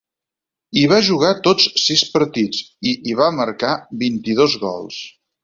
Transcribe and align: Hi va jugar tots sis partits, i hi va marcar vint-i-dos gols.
Hi 0.79 0.85
va 0.93 0.97
jugar 1.09 1.29
tots 1.47 1.67
sis 1.81 2.03
partits, 2.15 2.63
i 2.93 2.95
hi 3.11 3.15
va 3.21 3.29
marcar 3.43 3.77
vint-i-dos 4.07 4.59
gols. 4.67 5.01